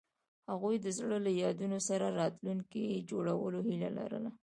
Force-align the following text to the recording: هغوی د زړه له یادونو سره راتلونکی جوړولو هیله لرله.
هغوی 0.51 0.75
د 0.81 0.87
زړه 0.97 1.17
له 1.25 1.31
یادونو 1.43 1.77
سره 1.89 2.07
راتلونکی 2.21 2.85
جوړولو 3.09 3.59
هیله 3.67 3.89
لرله. 3.97 4.31